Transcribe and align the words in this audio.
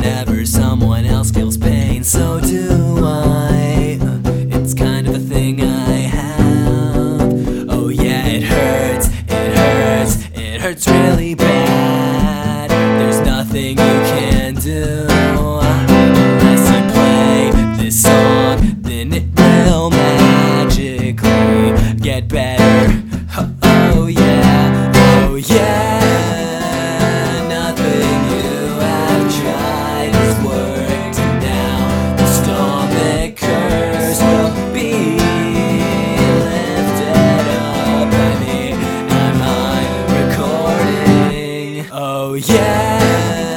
Whenever 0.00 0.46
someone 0.46 1.04
else 1.04 1.30
feels 1.30 1.58
pain, 1.58 2.02
so 2.02 2.40
do 2.40 3.04
I. 3.04 3.98
It's 4.50 4.72
kind 4.72 5.06
of 5.06 5.14
a 5.14 5.18
thing 5.18 5.60
I 5.60 5.92
have. 6.08 7.68
Oh, 7.68 7.90
yeah, 7.90 8.26
it 8.26 8.42
hurts, 8.42 9.08
it 9.28 9.54
hurts, 9.54 10.16
it 10.32 10.58
hurts 10.62 10.88
really 10.88 11.34
bad. 11.34 12.70
There's 12.70 13.20
nothing 13.26 13.76
you 13.76 14.00
can 14.16 14.54
do 14.54 15.06
unless 15.10 16.66
I 16.70 16.80
play 16.94 17.50
this 17.76 18.02
song, 18.02 18.80
then 18.80 19.12
it 19.12 19.24
will 19.36 19.90
magically 19.90 21.74
get 22.00 22.26
better. 22.26 22.59
Oh 42.22 42.34
yeah. 42.34 43.49